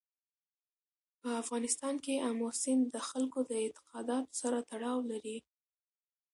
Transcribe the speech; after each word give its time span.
په 1.19 1.29
افغانستان 1.41 1.95
کې 2.03 2.23
آمو 2.29 2.49
سیند 2.61 2.83
د 2.93 2.95
خلکو 3.09 3.39
د 3.49 3.51
اعتقاداتو 3.63 4.37
سره 4.41 4.57
تړاو 4.69 4.97
لري. 5.11 5.37